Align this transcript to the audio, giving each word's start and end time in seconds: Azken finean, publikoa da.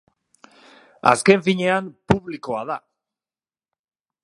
Azken 1.11 1.43
finean, 1.49 1.91
publikoa 2.13 2.65
da. 2.73 2.81